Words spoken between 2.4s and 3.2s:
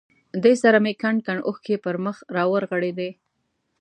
ورغړېدې.